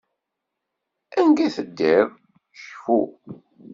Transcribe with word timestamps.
Anga 1.19 1.47
teddiḍ, 1.55 2.09
cfu. 2.61 2.99